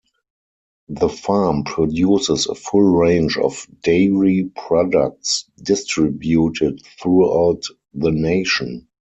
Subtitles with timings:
[0.89, 8.87] The farm produces a full range of dairy products distributed throughout the nation.